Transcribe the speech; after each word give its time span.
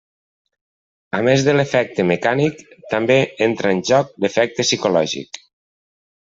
A 1.17 1.19
més 1.27 1.43
de 1.47 1.55
l'efecte 1.57 2.07
mecànic, 2.13 2.65
també 2.95 3.19
entra 3.51 3.77
en 3.77 3.85
joc 3.93 4.13
l'efecte 4.27 4.69
psicològic. 4.71 5.45